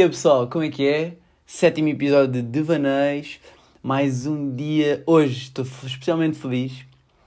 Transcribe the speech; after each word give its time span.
Dia 0.00 0.08
pessoal, 0.08 0.46
como 0.46 0.64
é 0.64 0.70
que 0.70 0.88
é? 0.88 1.12
Sétimo 1.44 1.88
episódio 1.88 2.40
de 2.40 2.40
Devaneios, 2.40 3.38
mais 3.82 4.24
um 4.24 4.56
dia. 4.56 5.02
Hoje 5.04 5.42
estou 5.42 5.62
especialmente 5.62 6.38
feliz, 6.38 6.72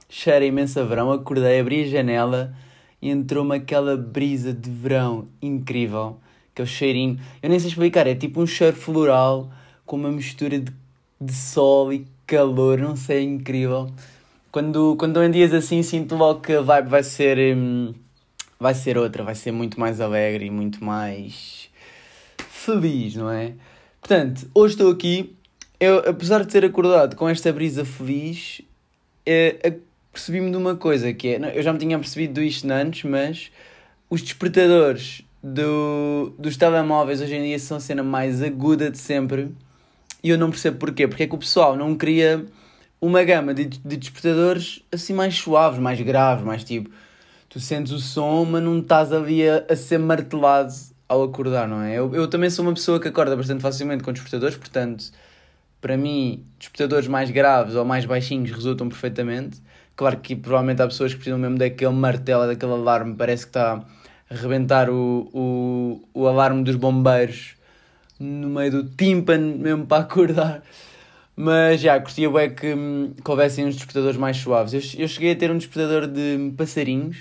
cheira 0.10 0.44
imenso 0.44 0.84
verão. 0.84 1.12
Acordei, 1.12 1.60
abri 1.60 1.84
a 1.84 1.88
janela 1.88 2.56
e 3.00 3.12
entrou-me 3.12 3.58
aquela 3.58 3.96
brisa 3.96 4.52
de 4.52 4.72
verão 4.72 5.28
incrível, 5.40 6.18
aquele 6.52 6.68
cheirinho. 6.68 7.20
Eu 7.44 7.50
nem 7.52 7.60
sei 7.60 7.70
explicar, 7.70 8.08
é 8.08 8.16
tipo 8.16 8.42
um 8.42 8.48
cheiro 8.48 8.76
floral 8.76 9.52
com 9.86 9.96
uma 9.96 10.10
mistura 10.10 10.58
de, 10.58 10.74
de 11.22 11.34
sol 11.36 11.94
e 11.94 12.08
calor, 12.26 12.80
não 12.80 12.96
sei, 12.96 13.18
é 13.18 13.22
incrível. 13.22 13.88
Quando, 14.52 14.96
quando 14.98 15.22
em 15.22 15.30
dias 15.30 15.54
assim 15.54 15.84
sinto 15.84 16.16
logo 16.16 16.42
que 16.42 16.54
a 16.54 16.62
vibe 16.62 16.90
vai 16.90 17.04
ser. 17.04 17.56
Hum, 17.56 17.94
vai 18.60 18.74
ser 18.74 18.98
outra, 18.98 19.24
vai 19.24 19.36
ser 19.36 19.52
muito 19.52 19.80
mais 19.80 20.02
alegre 20.02 20.48
e 20.48 20.50
muito 20.50 20.84
mais 20.84 21.72
feliz, 22.64 23.16
não 23.16 23.30
é? 23.30 23.54
Portanto, 24.00 24.50
hoje 24.54 24.74
estou 24.76 24.92
aqui, 24.92 25.36
eu, 25.80 26.00
apesar 26.00 26.44
de 26.44 26.48
ter 26.48 26.66
acordado 26.66 27.16
com 27.16 27.28
esta 27.28 27.52
brisa 27.52 27.86
feliz, 27.86 28.62
é, 29.26 29.76
percebi-me 30.12 30.52
de 30.52 30.58
uma 30.58 30.76
coisa 30.76 31.14
que 31.14 31.30
é, 31.30 31.58
eu 31.58 31.62
já 31.62 31.72
me 31.74 31.80
tinha 31.80 31.98
percebido 31.98 32.42
isto 32.42 32.70
antes, 32.70 33.04
mas 33.04 33.52
os 34.10 34.22
despertadores 34.22 35.24
do, 35.42 36.34
dos 36.38 36.58
telemóveis 36.58 37.22
hoje 37.22 37.36
em 37.36 37.44
dia 37.44 37.60
são 37.60 37.78
a 37.78 37.80
cena 37.80 38.04
mais 38.04 38.42
aguda 38.42 38.90
de 38.90 38.98
sempre. 38.98 39.52
E 40.24 40.30
eu 40.30 40.38
não 40.38 40.50
percebo 40.50 40.78
porquê, 40.78 41.08
porque 41.08 41.24
é 41.24 41.28
que 41.28 41.36
o 41.36 41.38
pessoal 41.38 41.76
não 41.76 41.96
cria 41.96 42.46
uma 43.02 43.24
gama 43.24 43.54
de, 43.54 43.66
de 43.66 43.98
despertadores 43.98 44.82
assim 44.92 45.14
mais 45.14 45.36
suaves, 45.36 45.80
mais 45.80 46.00
graves, 46.00 46.46
mais 46.46 46.64
tipo 46.64 46.90
tu 47.54 47.60
sentes 47.60 47.92
o 47.92 48.00
som, 48.00 48.46
mas 48.46 48.64
não 48.64 48.80
estás 48.80 49.14
ali 49.14 49.48
a, 49.48 49.64
a 49.70 49.76
ser 49.76 50.00
martelado 50.00 50.74
ao 51.08 51.24
acordar, 51.24 51.68
não 51.68 51.82
é? 51.82 51.94
Eu, 51.98 52.14
eu 52.16 52.28
também 52.28 52.50
sou 52.50 52.66
uma 52.66 52.74
pessoa 52.74 53.00
que 53.00 53.08
acorda 53.08 53.36
bastante 53.36 53.62
facilmente 53.62 54.04
com 54.04 54.12
despertadores, 54.12 54.56
portanto, 54.58 55.12
para 55.82 55.98
mim, 55.98 56.46
despertadores 56.58 57.08
mais 57.08 57.30
graves 57.30 57.76
ou 57.76 57.86
mais 57.86 58.06
baixinhos 58.06 58.52
resultam 58.52 58.88
perfeitamente. 58.88 59.62
Claro 59.96 60.18
que 60.18 60.36
provavelmente 60.36 60.82
há 60.82 60.88
pessoas 60.88 61.12
que 61.12 61.18
precisam 61.18 61.38
mesmo 61.38 61.58
daquele 61.58 61.92
martelo, 61.92 62.48
daquele 62.48 62.72
alarme, 62.72 63.16
parece 63.16 63.44
que 63.44 63.50
está 63.50 63.84
a 64.30 64.36
rebentar 64.36 64.90
o, 64.90 65.30
o, 65.34 66.02
o 66.14 66.28
alarme 66.28 66.64
dos 66.64 66.76
bombeiros 66.76 67.56
no 68.20 68.50
meio 68.50 68.72
do 68.72 68.84
tímpano, 68.86 69.58
mesmo 69.58 69.86
para 69.86 70.04
acordar. 70.04 70.64
Mas 71.36 71.82
já, 71.82 72.00
curtia 72.00 72.30
bem 72.30 72.54
que, 72.54 72.74
que 73.24 73.32
houvessem 73.32 73.66
uns 73.66 73.76
despertadores 73.76 74.18
mais 74.18 74.38
suaves. 74.38 74.74
Eu, 74.74 75.02
eu 75.02 75.08
cheguei 75.08 75.32
a 75.32 75.36
ter 75.36 75.52
um 75.52 75.58
despertador 75.58 76.08
de 76.08 76.54
passarinhos 76.56 77.18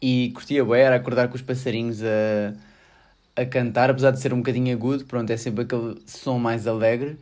e 0.00 0.30
curtia 0.34 0.64
bem, 0.64 0.80
era 0.82 0.96
acordar 0.96 1.28
com 1.28 1.34
os 1.34 1.42
passarinhos 1.42 2.02
a, 2.02 2.52
a 3.36 3.44
cantar, 3.44 3.90
apesar 3.90 4.10
de 4.10 4.20
ser 4.20 4.32
um 4.32 4.38
bocadinho 4.38 4.74
agudo, 4.74 5.04
pronto, 5.04 5.30
é 5.30 5.36
sempre 5.36 5.64
aquele 5.64 5.96
som 6.06 6.38
mais 6.38 6.66
alegre. 6.66 7.18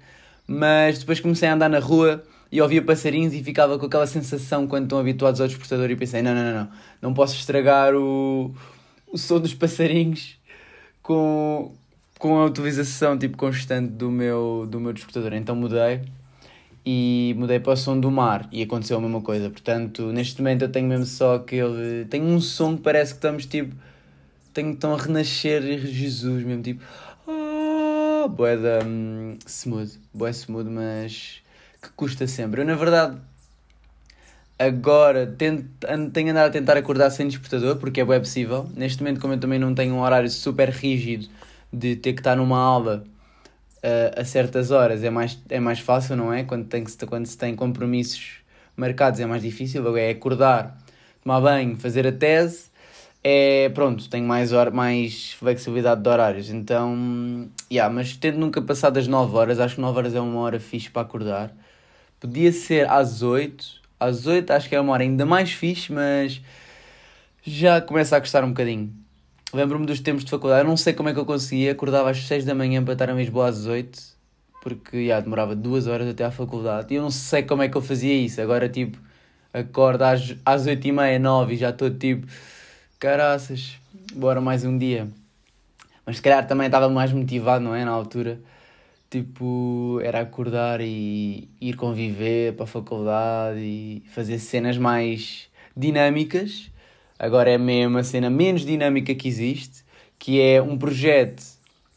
Mas 0.47 0.99
depois 0.99 1.21
comecei 1.21 1.49
a 1.49 1.55
andar 1.55 1.69
na 1.69 1.79
rua 1.79 2.23
e 2.53 2.61
ouvia 2.61 2.83
passarinhos 2.83 3.35
e 3.35 3.43
ficava 3.43 3.79
com 3.79 3.87
aquela 3.87 4.07
sensação 4.07 4.67
quando 4.67 4.85
estão 4.85 4.99
habituados 4.99 5.41
ao 5.41 5.49
despertador 5.49 5.91
e 5.91 5.97
pensei, 5.97 6.23
não, 6.23 6.35
não, 6.35 6.45
não, 6.45 6.55
não, 6.55 6.69
não 7.03 7.15
posso 7.15 7.35
estragar 7.35 7.95
o, 7.95 8.55
o 9.11 9.19
som 9.19 9.41
dos 9.41 9.55
passarinhos 9.55 10.39
com, 11.03 11.73
com 12.19 12.39
a 12.39 12.45
utilização 12.47 13.19
tipo 13.19 13.37
constante 13.37 13.91
do 13.91 14.11
meu, 14.11 14.67
do 14.71 14.79
meu 14.81 14.93
despertador. 14.93 15.35
Então 15.35 15.57
mudei 15.57 16.03
e 16.85 17.35
mudei 17.39 17.59
para 17.59 17.73
o 17.73 17.77
som 17.77 17.99
do 17.99 18.11
mar 18.11 18.49
e 18.53 18.63
aconteceu 18.63 18.99
a 18.99 19.01
mesma 19.01 19.21
coisa. 19.21 19.49
Portanto, 19.49 20.13
neste 20.13 20.41
momento 20.41 20.63
eu 20.63 20.69
tenho 20.71 20.87
mesmo 20.89 21.07
só 21.07 21.37
aquele. 21.37 22.05
Tenho 22.07 22.27
um 22.27 22.41
som 22.41 22.77
que 22.77 22.83
parece 22.83 23.13
que 23.13 23.19
estamos 23.19 23.47
tipo. 23.47 23.75
Tenho, 24.55 24.73
estão 24.73 24.95
a 24.95 24.97
renascer 24.97 25.63
Jesus 25.87 26.45
mesmo, 26.45 26.63
tipo. 26.63 26.83
Oh, 27.27 28.29
boé 28.29 28.57
da. 28.57 28.85
Um, 28.87 29.37
smooth. 29.47 29.99
Boé 30.15 30.31
smooth, 30.31 30.71
mas. 30.71 31.43
que 31.83 31.91
custa 31.91 32.27
sempre. 32.27 32.63
Eu, 32.63 32.65
na 32.65 32.75
verdade. 32.75 33.21
Agora 34.57 35.27
tento, 35.27 35.67
tenho 36.13 36.31
andado 36.31 36.47
a 36.47 36.51
tentar 36.51 36.77
acordar 36.77 37.11
sem 37.11 37.27
despertador 37.27 37.77
porque 37.77 38.01
é 38.01 38.05
bem 38.05 38.21
possível. 38.21 38.71
Neste 38.77 39.03
momento, 39.03 39.21
como 39.21 39.35
eu 39.35 39.41
também 39.41 39.59
não 39.59 39.75
tenho 39.75 39.95
um 39.95 40.01
horário 40.01 40.31
super 40.31 40.71
rígido 40.71 41.29
de 41.73 41.97
ter 41.97 42.13
que 42.13 42.21
estar 42.21 42.37
numa 42.37 42.59
aula 42.59 43.05
uh, 43.85 44.21
a 44.21 44.25
certas 44.25 44.71
horas 44.71 45.05
é 45.05 45.11
mais, 45.11 45.39
é 45.49 45.61
mais 45.61 45.81
fácil, 45.81 46.17
não 46.17 46.33
é? 46.33 46.45
Quando, 46.45 46.67
tem, 46.67 46.85
quando 47.07 47.27
se 47.27 47.37
tem 47.37 47.55
compromissos 47.55 48.39
marcados 48.77 49.21
é 49.21 49.27
mais 49.27 49.43
difícil, 49.43 49.97
é 49.97 50.11
acordar, 50.11 50.79
tomar 51.23 51.41
banho, 51.41 51.77
fazer 51.77 52.07
a 52.07 52.13
tese, 52.13 52.67
é 53.27 53.71
pronto, 53.71 54.09
tenho 54.11 54.27
mais, 54.27 54.53
hora, 54.53 54.71
mais 54.71 55.33
flexibilidade 55.33 56.03
de 56.03 56.09
horários, 56.11 56.51
então, 56.51 57.49
yeah, 57.73 57.93
mas 57.93 58.15
tendo 58.15 58.39
nunca 58.39 58.61
passado 58.61 58.99
as 58.99 59.09
9 59.09 59.35
horas, 59.35 59.59
acho 59.59 59.77
que 59.77 59.81
9 59.81 59.97
horas 59.97 60.15
é 60.15 60.21
uma 60.21 60.41
hora 60.41 60.61
fixe 60.61 60.91
para 60.91 61.03
acordar, 61.03 61.51
podia 62.21 62.53
ser 62.53 62.87
às 62.87 63.23
8, 63.23 63.81
às 63.99 64.27
8 64.27 64.51
acho 64.53 64.69
que 64.69 64.77
é 64.77 64.81
uma 64.81 64.93
hora 64.93 65.03
ainda 65.03 65.25
mais 65.25 65.53
fixe, 65.53 65.91
mas 65.91 66.43
já 67.43 67.81
começa 67.81 68.17
a 68.17 68.21
custar 68.21 68.45
um 68.45 68.49
bocadinho. 68.49 68.93
Lembro-me 69.55 69.87
dos 69.87 70.01
tempos 70.01 70.25
de 70.25 70.31
faculdade, 70.31 70.63
eu 70.65 70.69
não 70.69 70.77
sei 70.77 70.93
como 70.93 71.09
é 71.09 71.15
que 71.15 71.19
eu 71.19 71.25
conseguia, 71.25 71.73
acordava 71.73 72.11
às 72.11 72.19
6 72.27 72.45
da 72.45 72.55
manhã 72.55 72.85
para 72.85 72.93
estar 72.93 73.09
a 73.09 73.15
Lisboa 73.15 73.49
às 73.49 73.67
8, 73.67 74.03
porque 74.63 75.07
já, 75.07 75.21
demorava 75.21 75.55
duas 75.55 75.87
horas 75.87 76.09
até 76.09 76.25
à 76.25 76.31
faculdade, 76.31 76.93
e 76.93 76.97
eu 76.97 77.03
não 77.03 77.11
sei 77.11 77.43
como 77.43 77.63
é 77.63 77.69
que 77.71 77.77
eu 77.77 77.83
fazia 77.83 78.15
isso, 78.15 78.41
agora 78.43 78.69
tipo, 78.69 78.99
acordo 79.53 80.03
às, 80.03 80.37
às 80.45 80.67
8 80.67 80.89
e 80.89 80.93
meia, 80.93 81.19
9 81.19 81.55
e 81.55 81.57
já 81.57 81.71
estou 81.71 81.91
tipo, 81.91 82.27
caraças, 83.05 83.79
bora 84.15 84.41
mais 84.41 84.65
um 84.65 84.79
dia. 84.79 85.07
Mas 86.07 86.17
se 86.17 86.23
calhar 86.23 86.47
também 86.47 86.65
estava 86.65 86.89
mais 86.89 87.13
motivado, 87.13 87.63
não 87.63 87.75
é, 87.75 87.85
na 87.85 87.91
altura, 87.91 88.41
tipo, 89.11 90.01
era 90.03 90.21
acordar 90.21 90.81
e 90.81 91.47
ir 91.61 91.77
conviver 91.77 92.55
para 92.55 92.65
a 92.65 92.67
faculdade 92.67 93.61
e 93.61 94.03
fazer 94.15 94.39
cenas 94.39 94.79
mais 94.79 95.51
dinâmicas. 95.77 96.71
Agora 97.19 97.51
é 97.51 97.59
mesmo 97.59 97.99
a 97.99 98.03
cena 98.03 98.31
menos 98.31 98.65
dinâmica 98.65 99.15
que 99.15 99.29
existe, 99.29 99.85
que 100.19 100.41
é 100.41 100.63
um 100.63 100.79
projeto 100.79 101.45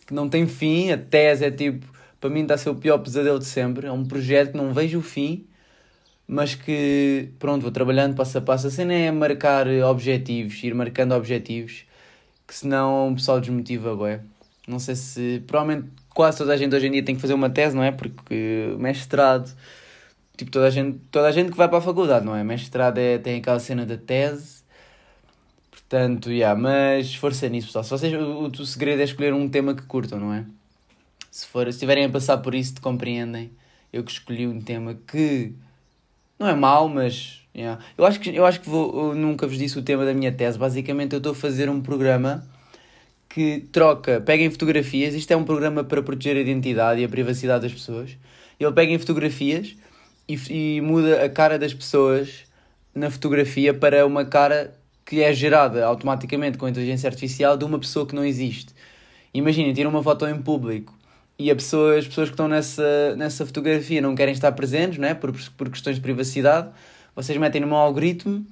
que 0.06 0.13
não 0.13 0.28
tem 0.28 0.45
fim, 0.45 0.91
a 0.91 0.97
tese 0.97 1.45
é 1.45 1.51
tipo, 1.51 1.88
para 2.19 2.29
mim 2.29 2.41
está 2.41 2.56
a 2.56 2.57
ser 2.57 2.69
o 2.69 2.75
pior 2.75 2.97
pesadelo 2.97 3.39
de 3.39 3.45
sempre, 3.45 3.88
é 3.88 3.91
um 3.94 4.03
projeto 4.03 4.51
que 4.51 4.57
não 4.57 4.74
vejo 4.74 5.00
o 5.00 5.01
fim, 5.01 5.47
mas 6.28 6.56
que, 6.56 7.30
pronto, 7.40 7.62
vou 7.62 7.72
trabalhando 7.72 8.16
passo 8.16 8.38
a 8.38 8.42
passo, 8.42 8.68
a 8.68 8.72
cena 8.72 8.94
é 8.94 9.12
marcar 9.12 9.68
objetivos, 9.90 10.62
ir 10.64 10.74
marcando 10.76 11.14
objetivos, 11.14 11.86
que 12.48 12.56
senão 12.56 13.12
o 13.12 13.16
pessoal 13.16 13.40
desmotiva, 13.40 13.94
ué. 13.96 14.22
Não 14.68 14.80
sei 14.80 14.96
se, 14.96 15.44
provavelmente 15.48 15.90
quase 16.10 16.38
toda 16.40 16.54
a 16.54 16.58
gente 16.58 16.76
hoje 16.76 16.88
em 16.88 16.92
dia 16.92 17.04
tem 17.06 17.16
que 17.16 17.22
fazer 17.22 17.34
uma 17.34 17.50
tese, 17.50 17.76
não 17.76 17.84
é? 17.84 17.92
Porque 17.92 18.76
mestrado, 18.80 19.56
tipo, 20.38 20.52
toda 20.52 20.68
a 20.68 20.70
gente, 20.70 21.00
toda 21.12 21.28
a 21.28 21.32
gente 21.32 21.52
que 21.52 21.58
vai 21.58 21.68
para 21.70 21.78
a 21.80 21.82
faculdade, 21.82 22.26
não 22.26 22.36
é? 22.36 22.44
Mestrado 22.44 22.98
é, 22.98 23.18
tem 23.18 23.38
aquela 23.40 23.60
cena 23.60 23.86
da 23.86 23.98
tese, 23.98 24.58
Portanto, 25.90 26.30
yeah, 26.30 26.60
mas 26.60 27.16
força 27.16 27.48
nisso, 27.48 27.68
pessoal. 27.68 27.84
Se 27.84 27.90
vocês, 27.92 28.14
o, 28.14 28.48
o, 28.48 28.66
segredo 28.66 29.02
é 29.02 29.06
escolher 29.06 29.34
um 29.34 29.48
tema 29.48 29.74
que 29.74 29.84
curtam, 29.84 30.20
não 30.20 30.34
é? 30.34 30.46
Se, 31.32 31.48
for, 31.48 31.64
se 31.66 31.70
estiverem 31.70 32.04
a 32.04 32.10
passar 32.10 32.40
por 32.40 32.54
isso, 32.54 32.74
te 32.76 32.82
compreendem. 32.82 33.52
Eu 33.94 34.04
que 34.04 34.12
escolhi 34.12 34.46
um 34.46 34.60
tema 34.60 34.96
que 35.08 35.54
não 36.40 36.48
é 36.48 36.56
mau, 36.56 36.88
mas 36.88 37.42
yeah. 37.56 37.81
eu 37.98 38.06
acho 38.06 38.20
que, 38.20 38.36
eu 38.36 38.46
acho 38.46 38.62
que 38.62 38.70
vou, 38.70 39.16
nunca 39.16 39.48
vos 39.48 39.58
disse 39.58 39.78
o 39.78 39.81
tema 39.81 40.06
da 40.06 40.14
minha 40.14 40.31
tese. 40.31 40.58
Basicamente, 40.58 41.14
eu 41.14 41.18
estou 41.18 41.31
a 41.31 41.36
fazer 41.36 41.70
um 41.70 41.81
programa 41.81 42.48
que 43.30 43.68
troca, 43.72 44.22
pega 44.22 44.44
em 44.44 44.50
fotografias. 44.50 45.13
Isto 45.13 45.31
é 45.31 45.38
um 45.38 45.44
programa 45.44 45.84
para 45.84 46.01
proteger 46.01 46.38
a 46.38 46.39
identidade 46.39 47.01
e 47.01 47.06
a 47.06 47.10
privacidade 47.10 47.63
das 47.63 47.74
pessoas. 47.74 48.18
Ele 48.60 48.72
pega 48.72 48.92
em 48.92 49.00
fotografias 49.00 49.75
e, 50.28 50.39
e 50.50 50.81
muda 50.81 51.24
a 51.24 51.30
cara 51.30 51.60
das 51.60 51.74
pessoas 51.74 52.45
na 52.94 53.12
fotografia 53.12 53.74
para 53.74 54.06
uma 54.06 54.25
cara 54.25 54.74
que 55.06 55.22
é 55.22 55.31
gerada 55.34 55.86
automaticamente 55.86 56.57
com 56.57 56.68
inteligência 56.68 57.07
artificial 57.07 57.56
de 57.56 57.63
uma 57.63 57.80
pessoa 57.80 58.06
que 58.06 58.16
não 58.16 58.25
existe. 58.25 58.74
Imaginem, 59.34 59.74
tiram 59.74 59.89
uma 59.89 60.04
foto 60.04 60.25
em 60.28 60.42
público 60.42 60.97
e 61.39 61.51
a 61.51 61.56
pessoa, 61.56 61.98
as 61.98 62.07
pessoas 62.07 62.30
que 62.30 62.34
estão 62.34 62.48
nessa, 62.48 63.16
nessa 63.16 63.45
fotografia 63.45 64.01
não 64.01 64.16
querem 64.16 64.34
estar 64.34 64.51
presentes, 64.54 64.98
não 64.98 65.07
é? 65.07 65.13
por, 65.13 65.31
por 65.56 65.69
questões 65.69 65.98
de 65.98 66.01
privacidade, 66.01 66.69
vocês 67.16 67.38
metem 67.38 67.62
num 67.62 67.75
algoritmo, 67.75 68.45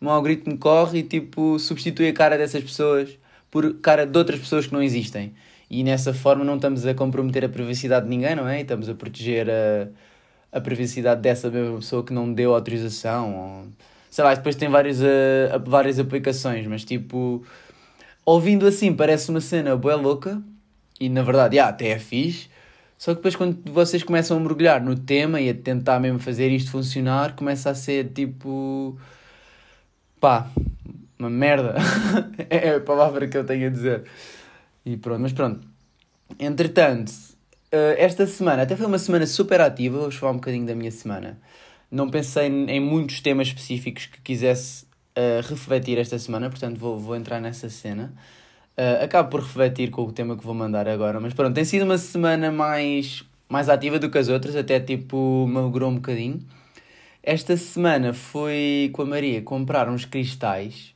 um 0.00 0.10
algoritmo 0.10 0.58
corre 0.58 1.00
e 1.00 1.02
tipo 1.02 1.58
substitui 1.58 2.08
a 2.08 2.12
cara 2.12 2.36
dessas 2.36 2.62
pessoas 2.62 3.10
por 3.50 3.74
cara 3.74 4.06
de 4.06 4.18
outras 4.18 4.40
pessoas 4.40 4.66
que 4.66 4.72
não 4.72 4.82
existem. 4.82 5.32
E 5.70 5.84
nessa 5.84 6.12
forma 6.12 6.44
não 6.44 6.56
estamos 6.56 6.84
a 6.84 6.94
comprometer 6.94 7.44
a 7.44 7.48
privacidade 7.48 8.04
de 8.04 8.10
ninguém, 8.10 8.34
não 8.34 8.48
é? 8.48 8.58
E 8.58 8.62
estamos 8.62 8.88
a 8.88 8.94
proteger 8.94 9.48
a, 9.48 9.88
a 10.58 10.60
privacidade 10.60 11.20
dessa 11.20 11.50
mesma 11.50 11.76
pessoa 11.78 12.04
que 12.04 12.12
não 12.12 12.32
deu 12.32 12.54
autorização. 12.54 13.36
Ou 13.36 13.66
sei 14.10 14.24
lá, 14.24 14.34
depois 14.34 14.56
tem 14.56 14.68
várias, 14.68 15.00
uh, 15.00 15.60
várias 15.64 15.98
aplicações, 15.98 16.66
mas 16.66 16.84
tipo, 16.84 17.44
ouvindo 18.24 18.66
assim 18.66 18.92
parece 18.92 19.30
uma 19.30 19.40
cena 19.40 19.76
boa 19.76 19.94
louca 19.94 20.42
e 21.02 21.08
na 21.08 21.22
verdade, 21.22 21.56
yeah, 21.56 21.74
até 21.74 21.88
é 21.88 21.98
fixe. 21.98 22.48
Só 22.96 23.10
que 23.10 23.16
depois, 23.16 23.34
quando 23.34 23.72
vocês 23.72 24.04
começam 24.04 24.36
a 24.36 24.40
mergulhar 24.40 24.80
no 24.80 24.96
tema 24.96 25.40
e 25.40 25.50
a 25.50 25.54
tentar 25.54 25.98
mesmo 25.98 26.20
fazer 26.20 26.48
isto 26.50 26.70
funcionar, 26.70 27.34
começa 27.34 27.70
a 27.70 27.74
ser 27.74 28.10
tipo. 28.10 28.96
pá, 30.20 30.48
uma 31.18 31.28
merda. 31.28 31.74
é 32.48 32.76
a 32.76 32.80
palavra 32.80 33.26
que 33.26 33.36
eu 33.36 33.44
tenho 33.44 33.66
a 33.66 33.70
dizer. 33.70 34.04
E 34.86 34.96
pronto, 34.96 35.20
mas 35.20 35.32
pronto. 35.32 35.66
Entretanto, 36.38 37.10
uh, 37.10 37.94
esta 37.98 38.24
semana 38.24 38.62
até 38.62 38.76
foi 38.76 38.86
uma 38.86 38.98
semana 38.98 39.26
super 39.26 39.60
ativa. 39.60 39.98
Vou 39.98 40.10
falar 40.12 40.32
um 40.32 40.36
bocadinho 40.36 40.66
da 40.66 40.74
minha 40.76 40.92
semana. 40.92 41.36
Não 41.90 42.08
pensei 42.08 42.46
em 42.46 42.80
muitos 42.80 43.20
temas 43.20 43.48
específicos 43.48 44.06
que 44.06 44.20
quisesse 44.20 44.84
uh, 45.18 45.46
refletir 45.48 45.98
esta 45.98 46.16
semana, 46.16 46.48
portanto 46.48 46.78
vou, 46.78 46.96
vou 46.96 47.16
entrar 47.16 47.40
nessa 47.40 47.68
cena. 47.68 48.14
Uh, 48.76 49.04
acabo 49.04 49.28
por 49.28 49.40
refletir 49.40 49.90
com 49.90 50.02
o 50.02 50.12
tema 50.12 50.36
que 50.36 50.44
vou 50.44 50.54
mandar 50.54 50.88
agora, 50.88 51.20
mas 51.20 51.34
pronto, 51.34 51.54
tem 51.54 51.64
sido 51.64 51.84
uma 51.84 51.98
semana 51.98 52.50
mais, 52.50 53.22
mais 53.48 53.68
ativa 53.68 53.98
do 53.98 54.10
que 54.10 54.16
as 54.16 54.28
outras, 54.28 54.56
até 54.56 54.80
tipo 54.80 55.46
me 55.46 55.58
alegrou 55.58 55.90
um 55.90 55.96
bocadinho. 55.96 56.40
Esta 57.22 57.56
semana 57.56 58.12
fui 58.12 58.90
com 58.92 59.02
a 59.02 59.06
Maria 59.06 59.42
comprar 59.42 59.88
uns 59.88 60.04
cristais. 60.04 60.94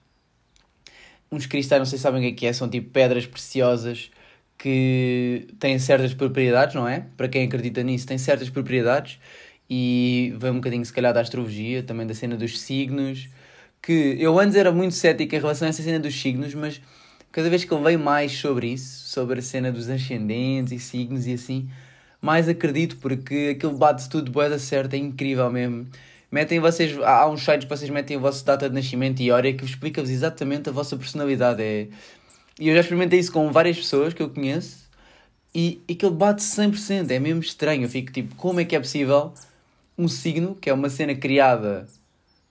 Uns 1.31 1.47
cristais, 1.47 1.79
não 1.79 1.87
sei 1.87 1.99
se 1.99 2.03
sabem 2.03 2.21
o 2.21 2.23
que 2.23 2.29
é 2.29 2.33
que 2.33 2.47
é, 2.47 2.53
são 2.53 2.69
tipo 2.69 2.91
pedras 2.91 3.27
preciosas 3.27 4.11
que 4.59 5.47
têm 5.61 5.79
certas 5.79 6.15
propriedades, 6.15 6.75
não 6.75 6.89
é? 6.89 7.07
Para 7.17 7.29
quem 7.29 7.45
acredita 7.47 7.83
nisso, 7.83 8.07
têm 8.07 8.19
certas 8.19 8.49
propriedades 8.49 9.19
e 9.69 10.35
vem 10.39 10.51
um 10.53 10.57
bocadinho 10.57 10.85
se 10.85 10.93
calhar 10.93 11.13
da 11.13 11.21
astrologia, 11.21 11.83
também 11.83 12.07
da 12.07 12.15
cena 12.15 12.37
dos 12.37 12.59
signos, 12.61 13.29
que 13.83 14.17
eu 14.19 14.39
antes 14.39 14.57
era 14.57 14.73
muito 14.73 14.95
cético 14.95 15.35
em 15.35 15.39
relação 15.39 15.67
a 15.67 15.69
essa 15.69 15.83
cena 15.83 16.01
dos 16.01 16.19
signos, 16.21 16.55
mas 16.55 16.81
cada 17.37 17.51
vez 17.51 17.67
que 17.67 17.71
eu 17.71 17.83
leio 17.83 17.99
mais 17.99 18.33
sobre 18.33 18.69
isso, 18.69 19.11
sobre 19.11 19.41
a 19.41 19.43
cena 19.43 19.71
dos 19.71 19.91
ascendentes 19.91 20.73
e 20.73 20.79
signos 20.79 21.27
e 21.27 21.35
assim, 21.35 21.69
mais 22.19 22.49
acredito 22.49 22.97
porque 22.97 23.55
aquilo 23.55 23.77
bate 23.77 24.09
tudo 24.09 24.33
boa 24.33 24.49
da 24.49 24.59
certa, 24.59 24.97
é 24.97 24.99
incrível 24.99 25.53
mesmo. 25.53 25.87
Metem 26.33 26.61
vocês, 26.61 26.99
há 27.03 27.29
uns 27.29 27.45
sites 27.45 27.65
que 27.65 27.77
vocês 27.77 27.91
metem 27.91 28.17
a 28.17 28.21
vossa 28.21 28.43
data 28.43 28.71
de 28.71 28.75
nascimento 28.75 29.21
e 29.21 29.31
hora 29.31 29.53
que 29.53 29.61
vos 29.61 29.69
explica-vos 29.69 30.09
exatamente 30.09 30.71
a 30.71 30.73
vossa 30.73 30.97
personalidade. 30.97 31.63
É... 31.63 31.89
E 32.59 32.69
eu 32.69 32.75
já 32.75 32.81
experimentei 32.81 33.19
isso 33.19 33.31
com 33.31 33.53
várias 33.53 33.77
pessoas 33.77 34.15
que 34.15 34.23
eu 34.23 34.31
conheço 34.31 34.89
e 35.55 35.83
aquilo 35.91 36.13
bate 36.13 36.43
100%, 36.43 37.11
é 37.11 37.19
mesmo 37.19 37.43
estranho. 37.43 37.83
Eu 37.83 37.91
fico 37.91 38.11
tipo, 38.13 38.35
como 38.37 38.61
é 38.61 38.65
que 38.65 38.75
é 38.75 38.81
possível 38.81 39.35
um 39.99 40.09
signo, 40.09 40.55
que 40.55 40.71
é 40.71 40.73
uma 40.73 40.89
cena 40.89 41.15
criada 41.15 41.87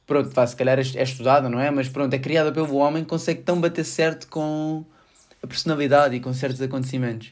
pronto, 0.06 0.30
vá, 0.30 0.46
se 0.46 0.56
calhar 0.56 0.78
é, 0.78 0.81
estudada, 0.81 1.50
não 1.50 1.60
é? 1.60 1.69
Mas 1.72 1.90
pronto, 1.90 2.13
é 2.13 2.19
criada 2.19 2.52
pelo 2.52 2.75
homem, 2.75 3.04
consegue 3.04 3.42
tão 3.42 3.60
bater 3.60 3.84
certo 3.84 4.28
com 4.28 4.86
a 5.42 5.48
personalidade 5.48 6.16
e 6.16 6.19
com 6.19 6.34
certos 6.34 6.62
acontecimentos. 6.62 7.31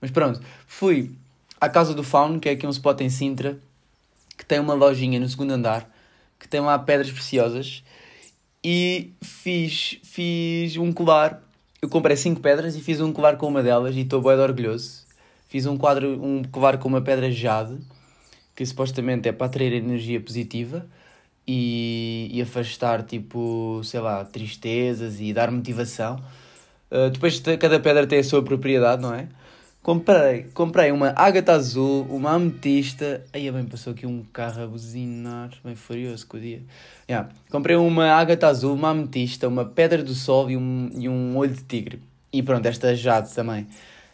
Mas 0.00 0.10
pronto, 0.10 0.40
fui 0.66 1.12
à 1.60 1.68
casa 1.68 1.94
do 1.94 2.02
Fauno, 2.02 2.40
que 2.40 2.48
é 2.48 2.52
aqui 2.52 2.66
um 2.66 2.70
spot 2.70 3.00
em 3.00 3.10
Sintra, 3.10 3.58
que 4.36 4.44
tem 4.44 4.60
uma 4.60 4.74
lojinha 4.74 5.18
no 5.18 5.28
segundo 5.28 5.52
andar, 5.52 5.90
que 6.38 6.48
tem 6.48 6.60
lá 6.60 6.78
pedras 6.78 7.10
preciosas, 7.10 7.82
e 8.62 9.12
fiz, 9.22 9.98
fiz 10.02 10.76
um 10.76 10.92
colar. 10.92 11.42
Eu 11.80 11.88
comprei 11.88 12.16
cinco 12.16 12.40
pedras 12.40 12.74
e 12.76 12.80
fiz 12.80 13.00
um 13.00 13.12
colar 13.12 13.36
com 13.36 13.46
uma 13.46 13.62
delas 13.62 13.94
e 13.94 14.00
estou 14.00 14.20
bem 14.20 14.32
orgulhoso. 14.32 15.06
Fiz 15.48 15.66
um 15.66 15.76
quadro, 15.76 16.22
um 16.22 16.42
colar 16.42 16.76
com 16.78 16.88
uma 16.88 17.00
pedra 17.00 17.30
jade, 17.30 17.78
que 18.54 18.66
supostamente 18.66 19.28
é 19.28 19.32
para 19.32 19.46
atrair 19.46 19.72
energia 19.72 20.20
positiva 20.20 20.86
e, 21.46 22.28
e 22.32 22.42
afastar, 22.42 23.02
tipo, 23.02 23.80
sei 23.84 24.00
lá, 24.00 24.24
tristezas 24.24 25.20
e 25.20 25.32
dar 25.32 25.50
motivação. 25.50 26.20
Uh, 26.90 27.10
depois 27.10 27.40
cada 27.58 27.78
pedra 27.80 28.06
tem 28.06 28.18
a 28.18 28.24
sua 28.24 28.42
propriedade, 28.42 29.02
não 29.02 29.14
é? 29.14 29.28
Comprei, 29.86 30.46
comprei 30.52 30.90
uma 30.90 31.12
ágata 31.14 31.52
azul, 31.52 32.04
uma 32.10 32.32
ametista. 32.32 33.22
Aí 33.32 33.48
bem, 33.52 33.64
passou 33.64 33.92
aqui 33.92 34.04
um 34.04 34.24
carro 34.32 34.64
a 34.64 34.66
buzinar, 34.66 35.50
bem 35.64 35.76
furioso 35.76 36.26
com 36.26 36.36
o 36.36 36.40
dia. 36.40 36.60
Yeah. 37.08 37.28
Comprei 37.50 37.76
uma 37.76 38.10
ágata 38.10 38.48
azul, 38.48 38.74
uma 38.74 38.90
ametista, 38.90 39.46
uma 39.46 39.64
pedra 39.64 40.02
do 40.02 40.12
sol 40.12 40.50
e 40.50 40.56
um, 40.56 40.90
e 40.98 41.08
um 41.08 41.36
olho 41.36 41.54
de 41.54 41.62
tigre. 41.62 42.02
E 42.32 42.42
pronto, 42.42 42.66
esta 42.66 42.96
jade 42.96 43.32
também. 43.32 43.64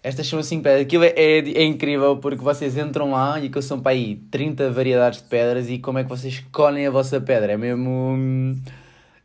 Estas 0.02 0.26
são 0.26 0.40
assim 0.40 0.60
pedras. 0.60 0.82
Aquilo 0.82 1.04
é, 1.04 1.14
é, 1.16 1.38
é, 1.38 1.64
incrível 1.64 2.16
porque 2.16 2.42
vocês 2.42 2.76
entram 2.76 3.12
lá 3.12 3.38
e 3.38 3.48
que 3.48 3.62
são 3.62 3.80
para 3.80 3.92
aí 3.92 4.16
30 4.30 4.70
variedades 4.72 5.22
de 5.22 5.28
pedras 5.28 5.70
e 5.70 5.78
como 5.78 5.98
é 5.98 6.02
que 6.02 6.08
vocês 6.08 6.34
escolhem 6.34 6.86
a 6.86 6.90
vossa 6.90 7.20
pedra? 7.20 7.52
É 7.52 7.56
mesmo. 7.56 8.56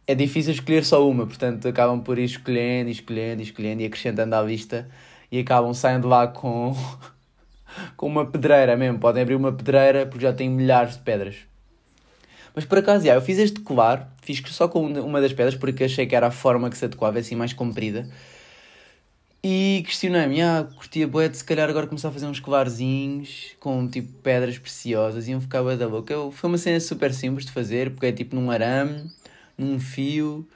É 0.06 0.14
difícil 0.14 0.54
escolher 0.54 0.86
só 0.86 1.08
uma, 1.10 1.26
portanto 1.26 1.68
acabam 1.68 2.00
por 2.00 2.18
ir 2.20 2.26
escolhendo, 2.26 2.90
escolhendo, 2.90 3.42
escolhendo 3.42 3.82
e 3.82 3.86
acrescentando 3.86 4.36
à 4.36 4.42
lista 4.42 4.88
e 5.32 5.40
acabam 5.40 5.74
saindo 5.74 6.08
lá 6.08 6.28
com, 6.28 6.76
com 7.98 8.08
uma 8.08 8.26
pedreira 8.26 8.78
mesmo. 8.78 9.00
Podem 9.00 9.24
abrir 9.24 9.36
uma 9.36 9.52
pedreira 9.52 10.06
porque 10.06 10.24
já 10.24 10.32
tem 10.32 10.48
milhares 10.50 10.94
de 10.94 11.00
pedras. 11.00 11.38
Mas 12.56 12.66
por 12.66 12.78
acaso, 12.78 13.06
já, 13.06 13.16
eu 13.16 13.22
fiz 13.22 13.38
este 13.40 13.60
colar, 13.62 14.12
fiz 14.22 14.42
só 14.48 14.68
com 14.68 14.86
uma 14.86 15.22
das 15.22 15.34
pedras 15.34 15.56
porque 15.56 15.84
achei 15.84 16.06
que 16.06 16.16
era 16.16 16.28
a 16.28 16.32
forma 16.32 16.70
que 16.70 16.78
se 16.78 16.86
adequava, 16.86 17.20
assim 17.20 17.36
mais 17.36 17.54
comprida. 17.54 18.08
E 19.44 19.84
questionei-me, 19.86 20.42
ah, 20.42 20.68
curtia 20.76 21.08
bué 21.08 21.30
de 21.30 21.38
se 21.38 21.44
calhar 21.44 21.70
agora 21.70 21.86
começar 21.88 22.10
a 22.10 22.12
fazer 22.12 22.26
uns 22.26 22.40
colarzinhos 22.40 23.56
com 23.60 23.88
tipo 23.88 24.12
pedras 24.24 24.58
preciosas, 24.58 25.28
iam 25.28 25.40
ficar 25.40 25.62
bué 25.62 25.78
da 25.78 25.88
boca. 25.88 26.12
Eu, 26.14 26.32
foi 26.32 26.50
uma 26.50 26.58
cena 26.58 26.80
super 26.80 27.14
simples 27.14 27.46
de 27.46 27.52
fazer, 27.52 27.92
porque 27.92 28.08
é 28.08 28.12
tipo 28.12 28.36
num 28.36 28.50
arame, 28.50 29.10
num 29.58 29.80
fio, 29.80 30.48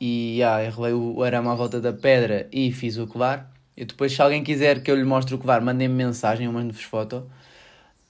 e 0.00 0.42
ah, 0.42 0.64
enrolei 0.64 0.92
o, 0.92 1.16
o 1.16 1.22
arame 1.22 1.48
à 1.48 1.54
volta 1.54 1.80
da 1.80 1.92
pedra 1.92 2.48
e 2.52 2.72
fiz 2.72 2.98
o 2.98 3.06
colar. 3.06 3.50
E 3.76 3.84
depois, 3.84 4.12
se 4.12 4.20
alguém 4.20 4.42
quiser 4.44 4.82
que 4.82 4.90
eu 4.90 4.96
lhe 4.96 5.04
mostre 5.04 5.34
o 5.34 5.38
colar, 5.38 5.60
mandem-me 5.60 5.94
mensagem, 5.94 6.46
eu 6.46 6.52
mando-vos 6.52 6.82
foto. 6.82 7.28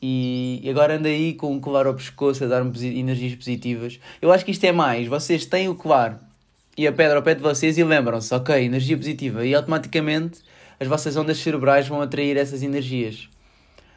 E, 0.02 0.60
e 0.62 0.70
agora 0.70 0.96
ando 0.96 1.08
aí 1.08 1.34
com 1.34 1.56
o 1.56 1.60
colar 1.60 1.86
ao 1.86 1.94
pescoço 1.94 2.44
a 2.44 2.46
dar-me 2.46 2.98
energias 2.98 3.34
positivas. 3.34 4.00
Eu 4.20 4.32
acho 4.32 4.44
que 4.44 4.50
isto 4.50 4.64
é 4.64 4.72
mais, 4.72 5.06
vocês 5.06 5.46
têm 5.46 5.68
o 5.68 5.74
colar 5.74 6.20
e 6.76 6.86
a 6.86 6.92
pedra 6.92 7.16
ao 7.16 7.22
pé 7.22 7.34
de 7.34 7.42
vocês 7.42 7.78
e 7.78 7.84
lembram-se, 7.84 8.34
ok, 8.34 8.64
energia 8.64 8.96
positiva, 8.96 9.46
e 9.46 9.54
automaticamente 9.54 10.40
as 10.78 10.88
vossas 10.88 11.16
ondas 11.16 11.38
cerebrais 11.38 11.86
vão 11.86 12.00
atrair 12.00 12.36
essas 12.36 12.62
energias. 12.62 13.28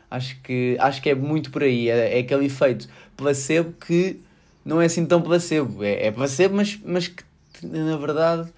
Acho 0.10 0.40
que, 0.42 0.78
acho 0.80 1.02
que 1.02 1.10
é 1.10 1.16
muito 1.16 1.52
por 1.52 1.64
aí, 1.64 1.90
é, 1.90 2.18
é 2.18 2.20
aquele 2.20 2.46
efeito 2.46 2.88
placebo 3.16 3.74
que 3.74 4.20
não 4.64 4.82
é 4.82 4.86
assim 4.86 5.06
tão 5.06 5.22
placebo, 5.22 5.84
é, 5.84 6.08
é 6.08 6.12
placebo, 6.12 6.56
mas, 6.56 6.80
mas 6.84 7.08
que 7.08 7.24
na 7.64 7.98
verdade 7.98 8.50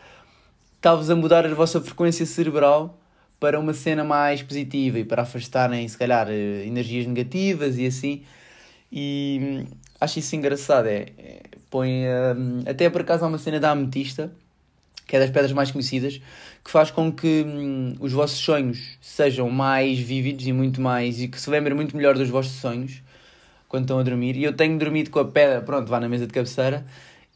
está-vos 0.76 1.10
a 1.10 1.16
mudar 1.16 1.46
a 1.46 1.54
vossa 1.54 1.82
frequência 1.82 2.26
cerebral 2.26 3.00
para 3.40 3.60
uma 3.60 3.74
cena 3.74 4.04
mais 4.04 4.44
positiva 4.44 5.00
e 5.00 5.06
para 5.06 5.22
afastarem, 5.24 5.88
se 5.88 5.98
calhar, 5.98 6.28
eh, 6.30 6.66
energias 6.66 7.06
negativas 7.08 7.78
e 7.78 7.86
assim. 7.86 8.24
E 8.92 9.40
hum, 9.42 9.78
acho 10.00 10.20
isso 10.20 10.36
engraçado, 10.36 10.88
é, 10.88 11.08
é 11.18 11.42
põe. 11.70 12.06
Um, 12.36 12.64
até 12.66 12.90
por 12.90 13.02
acaso 13.02 13.26
há 13.26 13.28
uma 13.28 13.38
cena 13.38 13.60
da 13.60 13.72
ametista, 13.72 14.32
que 15.08 15.16
é 15.16 15.20
das 15.20 15.30
pedras 15.30 15.52
mais 15.52 15.72
conhecidas, 15.72 16.22
que 16.64 16.72
faz 16.72 16.92
com 16.92 17.12
que 17.12 17.44
um, 17.46 17.96
os 18.00 18.12
vossos 18.12 18.38
sonhos 18.40 18.98
sejam 19.02 19.50
mais 19.50 20.00
vívidos 20.00 20.46
e 20.48 20.54
muito 20.54 20.82
mais. 20.82 21.22
e 21.22 21.28
que 21.28 21.40
se 21.40 21.50
lembrem 21.50 21.76
muito 21.76 21.96
melhor 21.96 22.16
dos 22.16 22.30
vossos 22.30 22.54
sonhos 22.54 23.02
quando 23.68 23.84
estão 23.84 24.00
a 24.00 24.04
dormir. 24.04 24.36
E 24.36 24.44
eu 24.44 24.54
tenho 24.54 24.78
dormido 24.78 25.10
com 25.10 25.20
a 25.20 25.26
pedra, 25.26 25.62
pronto, 25.62 25.88
vá 25.88 26.00
na 26.00 26.10
mesa 26.10 26.28
de 26.28 26.34
cabeceira. 26.34 26.86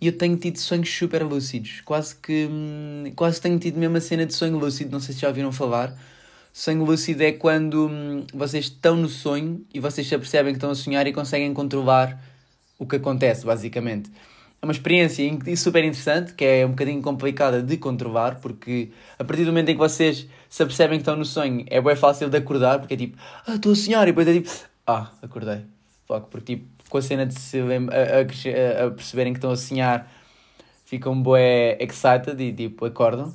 E 0.01 0.07
eu 0.07 0.17
tenho 0.17 0.35
tido 0.35 0.57
sonhos 0.57 0.89
super 0.89 1.23
lúcidos. 1.23 1.81
Quase 1.81 2.15
que. 2.15 2.47
Hum, 2.51 3.11
quase 3.15 3.39
tenho 3.39 3.57
tido 3.57 3.79
mesmo 3.79 3.95
a 3.97 4.01
cena 4.01 4.25
de 4.25 4.33
sonho 4.33 4.57
lúcido. 4.57 4.91
Não 4.91 4.99
sei 4.99 5.15
se 5.15 5.21
já 5.21 5.29
ouviram 5.29 5.51
falar. 5.51 5.95
Sonho 6.51 6.83
lúcido 6.83 7.23
é 7.23 7.31
quando 7.31 7.87
hum, 7.87 8.25
vocês 8.33 8.65
estão 8.65 8.95
no 8.97 9.07
sonho 9.07 9.65
e 9.73 9.79
vocês 9.79 10.05
se 10.05 10.13
apercebem 10.13 10.53
que 10.53 10.57
estão 10.57 10.69
a 10.71 10.75
sonhar 10.75 11.07
e 11.07 11.13
conseguem 11.13 11.53
controlar 11.53 12.19
o 12.77 12.85
que 12.85 12.95
acontece, 12.97 13.45
basicamente. 13.45 14.11
É 14.61 14.65
uma 14.65 14.71
experiência 14.71 15.25
super 15.57 15.83
interessante, 15.83 16.33
que 16.33 16.45
é 16.45 16.65
um 16.65 16.69
bocadinho 16.69 17.01
complicada 17.01 17.61
de 17.61 17.75
controlar, 17.75 18.39
porque 18.39 18.91
a 19.19 19.23
partir 19.23 19.43
do 19.43 19.47
momento 19.51 19.67
em 19.69 19.73
que 19.73 19.79
vocês 19.79 20.25
se 20.49 20.63
apercebem 20.63 20.97
que 20.97 21.01
estão 21.01 21.17
no 21.17 21.25
sonho, 21.25 21.65
é 21.67 21.81
bem 21.81 21.95
fácil 21.97 22.29
de 22.29 22.37
acordar, 22.37 22.79
porque 22.79 22.93
é 22.93 22.97
tipo, 22.97 23.17
ah, 23.45 23.55
estou 23.55 23.73
a 23.73 23.75
sonhar, 23.75 24.03
e 24.07 24.11
depois 24.11 24.25
é 24.25 24.33
tipo, 24.33 24.49
ah, 24.87 25.11
acordei. 25.21 25.65
Fuck, 26.07 26.27
porque 26.29 26.55
tipo, 26.55 26.67
com 26.89 26.97
a 26.97 27.01
cena 27.01 27.25
de 27.25 27.33
se 27.37 27.59
a, 27.59 27.63
a, 27.63 28.85
a 28.87 28.91
perceberem 28.91 29.33
que 29.33 29.37
estão 29.37 29.51
a 29.51 29.57
sonhar, 29.57 30.09
ficam 30.85 31.21
bué 31.21 31.77
excited 31.81 32.41
e 32.41 32.53
tipo, 32.53 32.85
acordam. 32.85 33.33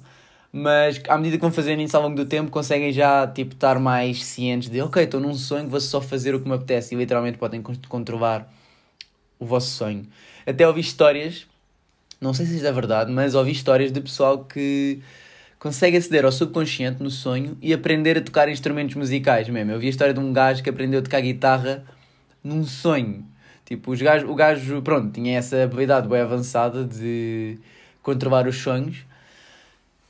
Mas 0.51 0.99
à 1.09 1.19
medida 1.19 1.37
que 1.37 1.43
vão 1.43 1.53
fazendo 1.53 1.83
isso 1.83 1.95
ao 1.95 2.03
longo 2.03 2.17
do 2.17 2.25
tempo, 2.25 2.51
conseguem 2.51 2.91
já 2.91 3.27
tipo, 3.27 3.53
estar 3.53 3.79
mais 3.79 4.25
cientes 4.25 4.71
de, 4.71 4.81
ok, 4.81 5.03
estou 5.05 5.21
num 5.21 5.35
sonho, 5.35 5.69
vou 5.69 5.79
só 5.79 6.01
fazer 6.01 6.35
o 6.35 6.41
que 6.41 6.49
me 6.49 6.55
apetece, 6.55 6.95
e 6.95 6.99
literalmente 6.99 7.37
podem 7.37 7.63
controlar 7.63 8.51
o 9.39 9.47
vosso 9.47 9.71
sonho. 9.71 10.07
Até 10.47 10.67
ouvi 10.67 10.81
histórias, 10.81 11.47
não 12.21 12.35
sei 12.35 12.47
se 12.47 12.57
isto 12.57 12.67
é 12.67 12.73
verdade, 12.73 13.13
mas 13.13 13.35
ouvi 13.35 13.53
histórias 13.53 13.93
de 13.93 14.01
pessoal 14.01 14.45
que 14.45 15.01
consegue 15.59 15.97
aceder 15.97 16.25
ao 16.25 16.33
subconsciente 16.33 17.03
no 17.03 17.11
sonho 17.11 17.57
e 17.61 17.73
aprender 17.73 18.17
a 18.19 18.21
tocar 18.21 18.49
instrumentos 18.49 18.95
musicais 18.95 19.49
mesmo. 19.49 19.73
Eu 19.73 19.79
vi 19.79 19.87
a 19.87 19.91
história 19.91 20.15
de 20.15 20.21
um 20.21 20.33
gajo 20.33 20.63
que 20.63 20.71
aprendeu 20.71 21.01
a 21.01 21.03
tocar 21.03 21.21
guitarra 21.21 21.85
num 22.43 22.65
sonho. 22.65 23.25
Tipo, 23.65 23.93
os 23.93 24.01
gajo, 24.01 24.27
o 24.31 24.35
gajo, 24.35 24.81
pronto, 24.83 25.13
tinha 25.13 25.39
essa 25.39 25.63
habilidade 25.63 26.09
bem 26.09 26.21
avançada 26.21 26.85
de 26.85 27.59
controlar 28.03 28.47
os 28.47 28.57
sonhos 28.57 29.05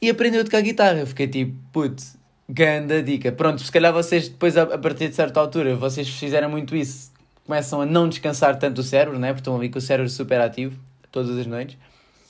e 0.01 0.09
aprendeu 0.09 0.43
a 0.43 0.45
tocar 0.45 0.61
guitarra. 0.61 1.01
Eu 1.01 1.07
fiquei 1.07 1.27
tipo, 1.27 1.55
putz, 1.73 2.17
ganda 2.49 3.03
dica. 3.03 3.33
Pronto, 3.33 3.61
se 3.63 3.73
calhar 3.73 3.93
vocês 3.93 4.29
depois, 4.29 4.57
a 4.57 4.79
partir 4.79 5.09
de 5.09 5.17
certa 5.17 5.41
altura, 5.41 5.75
vocês 5.75 6.09
fizeram 6.09 6.49
muito 6.49 6.77
isso 6.77 7.18
começam 7.49 7.81
a 7.81 7.87
não 7.87 8.07
descansar 8.07 8.59
tanto 8.59 8.83
o 8.83 8.85
cérebro, 8.85 9.19
né? 9.19 9.29
porque 9.29 9.41
estão 9.41 9.57
ali 9.57 9.71
com 9.71 9.79
o 9.79 9.81
cérebro 9.81 10.11
super 10.11 10.39
ativo 10.39 10.79
todas 11.11 11.35
as 11.35 11.47
noites. 11.47 11.79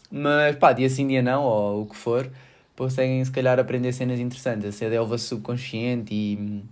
Mas 0.08 0.54
pá, 0.54 0.72
dia 0.72 0.88
sim, 0.88 1.08
dia 1.08 1.20
não, 1.20 1.42
ou 1.42 1.82
o 1.82 1.86
que 1.86 1.96
for, 1.96 2.30
conseguem 2.76 3.22
se 3.24 3.32
calhar 3.32 3.58
aprender 3.58 3.92
cenas 3.92 4.20
interessantes. 4.20 4.68
A 4.68 4.70
sede 4.70 4.94
eleva 4.94 5.18
subconsciente 5.18 6.14
e 6.14 6.62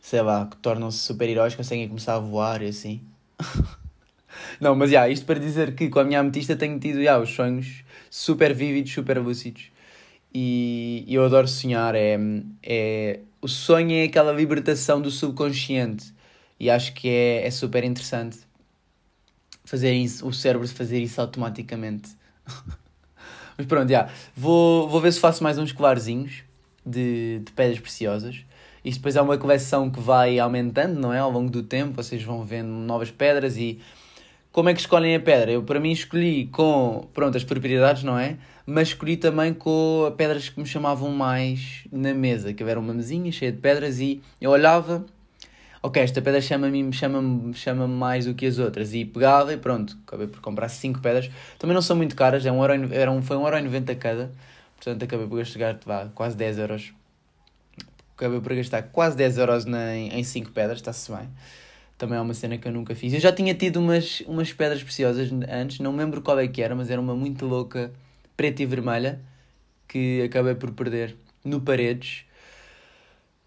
sei 0.00 0.22
lá, 0.22 0.44
que 0.44 0.56
tornam-se 0.56 0.98
super-heróis, 0.98 1.54
conseguem 1.54 1.86
começar 1.86 2.16
a 2.16 2.18
voar 2.18 2.62
e 2.62 2.66
assim. 2.66 3.00
Não, 4.60 4.74
mas 4.74 4.90
já, 4.90 5.08
isto 5.08 5.24
para 5.24 5.38
dizer 5.38 5.74
que 5.76 5.88
com 5.88 6.00
a 6.00 6.04
minha 6.04 6.18
ametista 6.18 6.56
tenho 6.56 6.78
tido 6.80 7.02
já, 7.02 7.16
os 7.18 7.30
sonhos 7.30 7.84
super 8.10 8.52
vívidos, 8.52 8.92
super 8.92 9.18
lúcidos. 9.18 9.70
E, 10.34 11.04
e 11.06 11.14
eu 11.14 11.24
adoro 11.24 11.46
sonhar. 11.46 11.94
É, 11.94 12.18
é, 12.62 13.20
o 13.40 13.46
sonho 13.46 13.92
é 13.92 14.04
aquela 14.04 14.32
libertação 14.32 15.00
do 15.00 15.10
subconsciente. 15.10 16.12
E 16.60 16.68
acho 16.68 16.92
que 16.92 17.08
é, 17.08 17.46
é 17.46 17.50
super 17.50 17.82
interessante 17.82 18.38
fazer 19.64 19.94
isso, 19.94 20.26
o 20.28 20.32
cérebro 20.32 20.68
fazer 20.68 21.00
isso 21.00 21.18
automaticamente. 21.20 22.10
Mas 23.56 23.66
pronto, 23.66 23.88
já. 23.90 24.10
Vou, 24.36 24.86
vou 24.86 25.00
ver 25.00 25.12
se 25.12 25.20
faço 25.20 25.42
mais 25.42 25.58
uns 25.58 25.72
colarzinhos 25.72 26.42
de, 26.84 27.40
de 27.44 27.52
pedras 27.52 27.80
preciosas. 27.80 28.44
Isto 28.84 28.98
depois 28.98 29.16
é 29.16 29.22
uma 29.22 29.38
coleção 29.38 29.90
que 29.90 30.00
vai 30.00 30.38
aumentando, 30.38 30.98
não 30.98 31.12
é? 31.12 31.18
Ao 31.18 31.30
longo 31.30 31.50
do 31.50 31.62
tempo, 31.62 31.94
vocês 31.94 32.22
vão 32.22 32.44
vendo 32.44 32.68
novas 32.68 33.10
pedras 33.10 33.56
e 33.56 33.80
como 34.52 34.68
é 34.68 34.74
que 34.74 34.80
escolhem 34.80 35.14
a 35.14 35.20
pedra? 35.20 35.52
Eu, 35.52 35.62
para 35.62 35.78
mim, 35.78 35.92
escolhi 35.92 36.46
com, 36.46 37.08
pronto, 37.14 37.36
as 37.36 37.44
propriedades, 37.44 38.02
não 38.02 38.18
é? 38.18 38.36
Mas 38.66 38.88
escolhi 38.88 39.16
também 39.16 39.54
com 39.54 40.12
pedras 40.16 40.48
que 40.48 40.58
me 40.58 40.66
chamavam 40.66 41.10
mais 41.10 41.84
na 41.92 42.12
mesa, 42.12 42.52
que 42.52 42.62
era 42.62 42.80
uma 42.80 42.92
mesinha 42.92 43.30
cheia 43.30 43.52
de 43.52 43.58
pedras 43.58 44.00
e 44.00 44.20
eu 44.40 44.50
olhava, 44.50 45.04
ok, 45.82 46.02
esta 46.02 46.20
pedra 46.22 46.40
chama-me 46.40 46.92
chama 46.92 47.52
chama 47.54 47.88
mais 47.88 48.26
do 48.26 48.34
que 48.34 48.46
as 48.46 48.58
outras 48.58 48.94
e 48.94 49.04
pegava 49.04 49.52
e 49.52 49.56
pronto, 49.56 49.96
acabei 50.06 50.26
por 50.26 50.40
comprar 50.40 50.68
5 50.68 51.00
pedras. 51.00 51.30
Também 51.58 51.74
não 51.74 51.82
são 51.82 51.96
muito 51.96 52.14
caras, 52.16 52.44
é 52.44 52.52
um 52.52 52.62
euro, 52.62 52.92
era 52.92 53.10
um, 53.10 53.22
foi 53.22 53.36
1,90€ 53.36 53.96
cada, 53.96 54.30
portanto 54.76 55.02
acabei 55.02 55.26
por 55.26 55.38
gastar 55.38 55.78
vá, 55.84 56.08
quase 56.14 56.36
10 56.36 56.58
euros. 56.58 56.92
Acabei 58.16 58.40
por 58.40 58.54
gastar 58.54 58.82
quase 58.82 59.16
10 59.16 59.38
euros 59.38 59.64
na, 59.64 59.96
em 59.96 60.22
5 60.22 60.50
pedras, 60.52 60.78
está-se 60.78 61.10
bem 61.10 61.28
também 62.00 62.16
é 62.16 62.20
uma 62.20 62.32
cena 62.32 62.56
que 62.56 62.66
eu 62.66 62.72
nunca 62.72 62.94
fiz. 62.94 63.12
Eu 63.12 63.20
já 63.20 63.30
tinha 63.30 63.54
tido 63.54 63.78
umas, 63.78 64.20
umas 64.26 64.50
pedras 64.54 64.82
preciosas 64.82 65.30
antes, 65.46 65.80
não 65.80 65.92
me 65.92 65.98
lembro 65.98 66.22
qual 66.22 66.38
é 66.40 66.48
que 66.48 66.62
era, 66.62 66.74
mas 66.74 66.90
era 66.90 66.98
uma 66.98 67.14
muito 67.14 67.44
louca, 67.44 67.92
preta 68.34 68.62
e 68.62 68.66
vermelha, 68.66 69.20
que 69.86 70.22
acabei 70.22 70.54
por 70.54 70.70
perder 70.72 71.14
no 71.44 71.60
Paredes. 71.60 72.24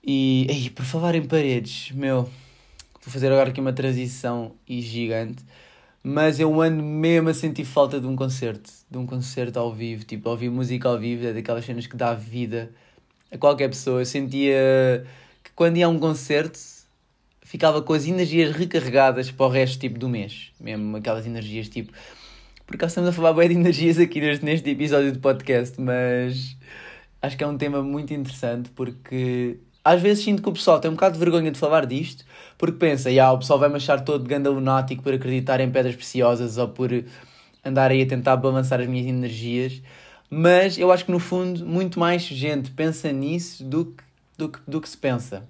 E, 0.05 0.45
ei, 0.49 0.69
por 0.69 0.83
falar 0.83 1.15
em 1.15 1.25
paredes, 1.25 1.91
meu, 1.91 2.23
vou 2.23 2.31
fazer 3.07 3.31
agora 3.31 3.49
aqui 3.49 3.61
uma 3.61 3.71
transição 3.71 4.53
e 4.67 4.81
gigante, 4.81 5.43
mas 6.03 6.39
eu 6.39 6.61
ando 6.61 6.83
mesmo 6.83 7.29
a 7.29 7.33
sentir 7.33 7.63
falta 7.63 8.01
de 8.01 8.05
um 8.05 8.15
concerto, 8.15 8.69
de 8.91 8.97
um 8.97 9.05
concerto 9.05 9.57
ao 9.59 9.73
vivo, 9.73 10.03
tipo, 10.03 10.29
ouvir 10.29 10.49
música 10.49 10.89
ao 10.89 10.99
vivo, 10.99 11.25
é 11.27 11.33
daquelas 11.33 11.63
cenas 11.65 11.87
que 11.87 11.95
dá 11.95 12.13
vida 12.13 12.71
a 13.31 13.37
qualquer 13.37 13.69
pessoa. 13.69 14.01
Eu 14.01 14.05
sentia 14.05 15.05
que 15.43 15.51
quando 15.55 15.77
ia 15.77 15.85
a 15.85 15.89
um 15.89 15.97
concerto 15.97 16.59
ficava 17.41 17.81
com 17.81 17.93
as 17.93 18.05
energias 18.05 18.55
recarregadas 18.55 19.31
para 19.31 19.45
o 19.45 19.49
resto 19.49 19.79
tipo, 19.79 19.99
do 19.99 20.09
mês. 20.09 20.51
Mesmo 20.59 20.97
aquelas 20.97 21.25
energias 21.25 21.69
tipo. 21.69 21.93
Por 22.65 22.75
acaso 22.75 22.91
estamos 22.91 23.09
a 23.09 23.13
falar 23.13 23.33
bem 23.33 23.49
de 23.49 23.55
energias 23.55 23.99
aqui 23.99 24.19
neste, 24.19 24.43
neste 24.43 24.69
episódio 24.69 25.11
de 25.11 25.19
podcast, 25.19 25.79
mas 25.79 26.57
acho 27.21 27.37
que 27.37 27.43
é 27.43 27.47
um 27.47 27.57
tema 27.57 27.81
muito 27.81 28.13
interessante 28.13 28.69
porque 28.71 29.59
às 29.83 30.01
vezes 30.01 30.23
sinto 30.23 30.41
que 30.41 30.49
o 30.49 30.53
pessoal 30.53 30.79
tem 30.79 30.89
um 30.89 30.93
bocado 30.93 31.13
de 31.13 31.19
vergonha 31.19 31.51
de 31.51 31.59
falar 31.59 31.85
disto 31.85 32.25
porque 32.57 32.77
pensa, 32.77 33.09
ah, 33.21 33.31
o 33.33 33.39
pessoal 33.39 33.59
vai-me 33.59 33.75
achar 33.75 34.01
todo 34.01 34.27
ganda 34.27 34.49
lunático 34.49 35.03
por 35.03 35.13
acreditar 35.13 35.59
em 35.59 35.69
pedras 35.69 35.95
preciosas 35.95 36.57
ou 36.57 36.69
por 36.69 36.89
andar 37.63 37.91
aí 37.91 38.01
a 38.01 38.07
tentar 38.07 38.37
balançar 38.37 38.79
as 38.79 38.87
minhas 38.87 39.07
energias. 39.07 39.81
Mas 40.29 40.77
eu 40.77 40.91
acho 40.91 41.05
que 41.05 41.11
no 41.11 41.19
fundo 41.19 41.65
muito 41.65 41.99
mais 41.99 42.21
gente 42.23 42.71
pensa 42.71 43.11
nisso 43.11 43.63
do 43.63 43.85
que, 43.85 44.03
do 44.37 44.49
que, 44.49 44.59
do 44.67 44.81
que 44.81 44.89
se 44.89 44.97
pensa. 44.97 45.43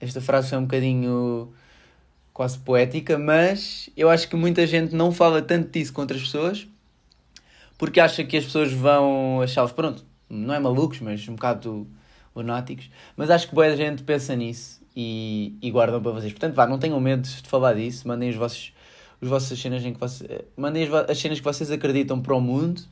Esta 0.00 0.20
frase 0.20 0.50
foi 0.50 0.58
um 0.58 0.62
bocadinho 0.62 1.52
quase 2.32 2.58
poética, 2.58 3.18
mas 3.18 3.88
eu 3.96 4.10
acho 4.10 4.28
que 4.28 4.36
muita 4.36 4.66
gente 4.66 4.94
não 4.94 5.12
fala 5.12 5.40
tanto 5.40 5.70
disso 5.70 5.92
com 5.92 6.00
outras 6.00 6.22
pessoas 6.22 6.66
porque 7.78 7.98
acha 7.98 8.22
que 8.22 8.36
as 8.36 8.44
pessoas 8.44 8.72
vão 8.72 9.40
achá-los, 9.42 9.72
pronto, 9.72 10.04
não 10.30 10.54
é 10.54 10.60
malucos, 10.60 11.00
mas 11.00 11.26
um 11.28 11.34
bocado 11.34 11.84
lunáticos. 12.34 12.90
Mas 13.16 13.30
acho 13.30 13.48
que 13.48 13.54
boa 13.54 13.76
gente 13.76 14.02
pensa 14.02 14.34
nisso 14.34 14.80
e, 14.96 15.56
e 15.60 15.70
guardam 15.70 16.02
para 16.02 16.12
vocês. 16.12 16.32
Portanto, 16.32 16.54
vá, 16.54 16.66
não 16.66 16.78
tenham 16.78 17.00
medo 17.00 17.22
de 17.22 17.48
falar 17.48 17.74
disso, 17.74 18.06
mandem 18.06 18.30
os 18.30 18.36
vossos, 18.36 18.72
os 19.20 19.28
vossas 19.28 19.58
cenas 19.58 19.84
em 19.84 19.92
que 19.92 20.00
vocês, 20.00 20.30
mandem 20.56 20.84
as, 20.84 21.10
as 21.10 21.18
cenas 21.18 21.38
que 21.38 21.44
vocês 21.44 21.70
acreditam 21.70 22.20
para 22.20 22.34
o 22.34 22.40
mundo 22.40 22.82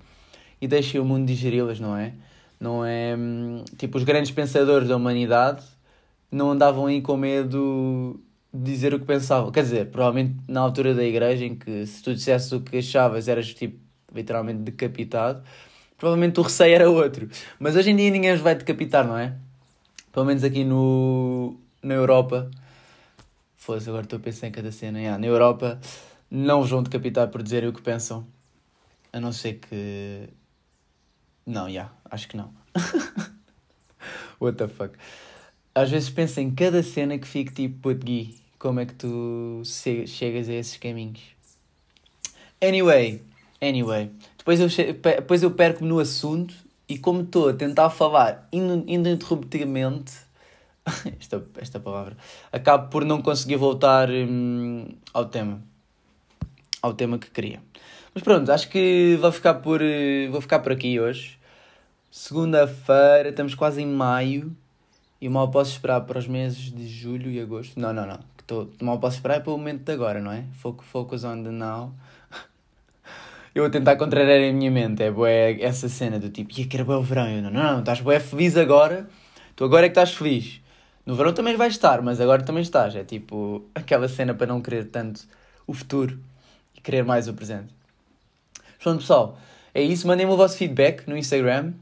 e 0.61 0.68
deixem 0.68 1.00
o 1.00 1.04
mundo 1.04 1.26
digeri-las, 1.26 1.80
não 1.80 1.97
é? 1.97 2.14
Não 2.59 2.85
é 2.85 3.16
hum, 3.16 3.64
tipo 3.78 3.97
os 3.97 4.04
grandes 4.04 4.30
pensadores 4.30 4.88
da 4.88 4.97
humanidade 4.97 5.64
não 6.30 6.50
andavam 6.50 6.87
aí 6.87 7.00
com 7.00 7.16
medo 7.16 8.20
de 8.52 8.73
dizer 8.73 8.94
o 8.94 9.00
que 9.00 9.06
pensavam. 9.06 9.50
Quer 9.50 9.62
dizer, 9.62 9.87
provavelmente 9.87 10.37
na 10.47 10.61
altura 10.61 10.94
da 10.94 11.04
igreja, 11.04 11.44
em 11.44 11.54
que 11.54 11.87
se 11.87 12.02
tu 12.02 12.14
dissesses 12.14 12.52
o 12.52 12.61
que 12.61 12.78
achavas, 12.78 13.28
eras 13.28 13.52
tipo 13.54 13.78
literalmente 14.14 14.61
decapitado, 14.61 15.42
provavelmente 16.00 16.40
o 16.40 16.42
receio 16.42 16.75
era 16.75 16.90
outro. 16.90 17.28
Mas 17.61 17.76
hoje 17.76 17.90
em 17.90 17.97
dia 17.97 18.11
ninguém 18.11 18.33
os 18.33 18.40
vai 18.40 18.57
decapitar, 18.57 19.07
não 19.07 19.16
é? 19.16 19.37
Pelo 20.11 20.26
menos 20.26 20.42
aqui 20.42 20.64
no, 20.64 21.57
na 21.80 21.95
Europa. 21.95 22.50
Foda-se, 23.57 23.88
agora 23.88 24.02
estou 24.02 24.19
a 24.19 24.21
pensar 24.21 24.49
em 24.49 24.50
cada 24.50 24.73
cena. 24.73 24.99
Yeah, 24.99 25.16
na 25.16 25.26
Europa 25.28 25.78
não 26.28 26.62
vos 26.62 26.71
vão 26.71 26.83
decapitar 26.83 27.28
por 27.28 27.42
dizerem 27.42 27.69
o 27.69 27.73
que 27.73 27.83
pensam. 27.83 28.26
A 29.12 29.21
não 29.21 29.33
ser 29.33 29.61
que. 29.61 30.28
Não, 31.47 31.66
já, 31.66 31.71
yeah, 31.71 31.92
acho 32.11 32.26
que 32.26 32.37
não. 32.37 32.52
What 34.40 34.59
the 34.59 34.66
fuck 34.66 34.97
às 35.75 35.90
vezes 35.90 36.11
penso 36.11 36.40
em 36.40 36.50
cada 36.50 36.83
cena 36.83 37.19
que 37.19 37.26
fico 37.26 37.52
tipo, 37.52 37.78
puto 37.80 38.04
Gui, 38.04 38.37
como 38.59 38.80
é 38.80 38.87
que 38.87 38.95
tu 38.95 39.62
chegas 39.64 40.49
a 40.49 40.52
esses 40.52 40.76
caminhos? 40.76 41.21
Anyway, 42.62 43.23
anyway, 43.61 44.11
depois 44.37 44.61
eu, 44.61 44.69
depois 44.69 45.43
eu 45.43 45.50
perco-me 45.50 45.88
no 45.88 45.99
assunto 45.99 46.55
e 46.88 46.99
como 46.99 47.23
estou 47.23 47.50
a 47.50 47.52
tentar 47.52 47.90
falar 47.90 48.49
ininterruptamente, 48.52 50.12
esta, 51.21 51.45
esta 51.59 51.79
palavra, 51.79 52.17
acabo 52.52 52.88
por 52.88 53.05
não 53.05 53.23
conseguir 53.23 53.57
voltar 53.57 54.11
hum, 54.11 54.88
ao 55.12 55.26
tema, 55.26 55.62
ao 56.83 56.95
tema 56.95 57.19
que 57.19 57.31
queria. 57.31 57.62
Mas 58.12 58.25
pronto, 58.25 58.50
acho 58.50 58.69
que 58.69 59.17
vou 59.21 59.31
ficar 59.31 59.55
por, 59.55 59.81
vou 60.31 60.40
ficar 60.40 60.59
por 60.59 60.73
aqui 60.73 60.99
hoje. 60.99 61.38
Segunda-feira, 62.11 63.29
estamos 63.29 63.55
quase 63.55 63.81
em 63.83 63.87
maio. 63.87 64.55
E 65.21 65.29
mal 65.29 65.50
posso 65.50 65.73
esperar 65.73 66.00
para 66.00 66.19
os 66.19 66.26
meses 66.26 66.73
de 66.73 66.88
julho 66.88 67.31
e 67.31 67.40
agosto. 67.40 67.79
Não, 67.79 67.93
não, 67.93 68.07
não. 68.07 68.19
Tô, 68.47 68.67
mal 68.83 68.99
posso 68.99 69.17
esperar 69.17 69.37
é 69.37 69.40
para 69.40 69.52
o 69.52 69.59
momento 69.59 69.85
de 69.85 69.93
agora, 69.93 70.21
não 70.21 70.33
é? 70.33 70.45
Focus 70.55 71.23
on 71.23 71.45
the 71.45 71.50
now. 71.50 71.93
Eu 73.54 73.62
vou 73.64 73.71
tentar 73.71 73.97
contrariar 73.97 74.50
a 74.50 74.52
minha 74.52 74.71
mente. 74.71 75.02
É 75.02 75.11
bué, 75.11 75.61
essa 75.61 75.88
cena 75.88 76.19
do 76.19 76.28
tipo, 76.30 76.59
ia 76.59 76.66
querer 76.66 76.85
bué 76.85 76.97
o 76.97 77.02
verão. 77.02 77.28
Eu, 77.28 77.42
não, 77.42 77.50
não, 77.50 77.62
não, 77.62 77.80
estás 77.80 78.00
bué 78.00 78.21
feliz 78.21 78.57
agora. 78.57 79.09
Tu 79.57 79.64
agora 79.64 79.87
é 79.87 79.88
que 79.88 79.92
estás 79.92 80.14
feliz. 80.14 80.61
No 81.04 81.14
verão 81.14 81.33
também 81.33 81.57
vais 81.57 81.73
estar, 81.73 82.02
mas 82.02 82.21
agora 82.21 82.42
também 82.42 82.62
estás. 82.62 82.95
É 82.95 83.04
tipo 83.04 83.64
aquela 83.75 84.09
cena 84.09 84.35
para 84.35 84.47
não 84.47 84.61
querer 84.61 84.87
tanto 84.87 85.23
o 85.66 85.73
futuro 85.73 86.19
e 86.76 86.80
querer 86.80 87.04
mais 87.04 87.28
o 87.28 87.35
presente. 87.35 87.75
Pronto, 88.83 89.00
pessoal. 89.00 89.38
É 89.75 89.83
isso. 89.83 90.07
Mandem-me 90.07 90.33
o 90.33 90.37
vosso 90.37 90.57
feedback 90.57 91.07
no 91.09 91.16
Instagram 91.16 91.73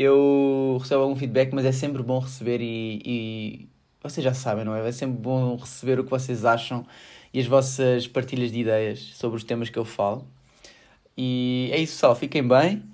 eu 0.00 0.78
recebo 0.80 1.02
algum 1.02 1.16
feedback, 1.16 1.52
mas 1.52 1.64
é 1.64 1.72
sempre 1.72 2.04
bom 2.04 2.20
receber 2.20 2.60
e, 2.60 3.02
e 3.04 3.68
vocês 4.00 4.22
já 4.22 4.32
sabem, 4.32 4.64
não 4.64 4.72
é? 4.72 4.88
É 4.88 4.92
sempre 4.92 5.18
bom 5.18 5.56
receber 5.56 5.98
o 5.98 6.04
que 6.04 6.10
vocês 6.10 6.44
acham 6.44 6.86
e 7.34 7.40
as 7.40 7.46
vossas 7.46 8.06
partilhas 8.06 8.52
de 8.52 8.60
ideias 8.60 9.00
sobre 9.16 9.36
os 9.36 9.42
temas 9.42 9.68
que 9.68 9.76
eu 9.76 9.84
falo. 9.84 10.24
E 11.20 11.68
é 11.72 11.80
isso, 11.80 11.94
pessoal. 11.94 12.14
Fiquem 12.14 12.46
bem 12.46 12.84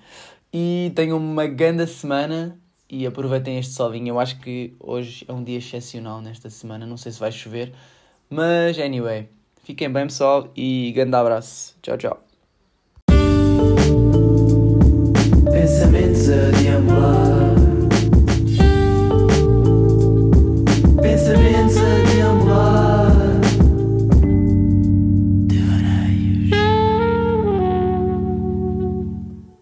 e 0.51 0.91
tenham 0.97 1.19
uma 1.19 1.47
grande 1.47 1.87
semana 1.87 2.59
e 2.89 3.07
aproveitem 3.07 3.59
este 3.59 3.75
solvinho. 3.75 4.09
Eu 4.09 4.19
acho 4.19 4.41
que 4.41 4.75
hoje 4.81 5.27
é 5.29 5.33
um 5.33 5.45
dia 5.45 5.59
excepcional 5.59 6.23
nesta 6.23 6.49
semana. 6.49 6.87
Não 6.87 6.97
sei 6.97 7.13
se 7.13 7.21
vai 7.21 7.31
chover, 7.31 7.75
mas 8.31 8.79
anyway, 8.79 9.29
fiquem 9.63 9.93
bem, 9.93 10.07
pessoal, 10.07 10.51
e 10.57 10.91
grande 10.93 11.15
abraço. 11.15 11.77
Tchau, 11.83 11.99
tchau. 11.99 12.25
Pensamentos 15.53 16.31
a 16.31 16.51
deambular. 16.59 17.44